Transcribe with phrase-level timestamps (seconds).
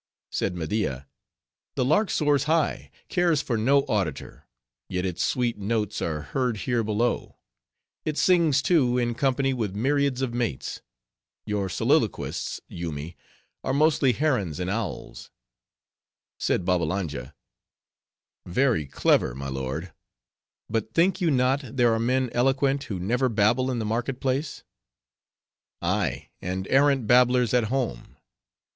[0.31, 1.07] Said Media,
[1.75, 4.47] "The lark soars high, cares for no auditor,
[4.89, 7.37] yet its sweet notes are heard here below.
[8.03, 10.81] It sings, too, in company with myriads of mates.
[11.45, 13.15] Your soliloquists, Yoomy,
[13.63, 15.29] are mostly herons and owls."
[16.39, 17.35] Said Babbalanja,
[18.47, 19.93] "Very clever, my lord;
[20.67, 24.63] but think you not, there are men eloquent, who never babble in the marketplace?"
[25.79, 28.17] "Ay, and arrant babblers at home.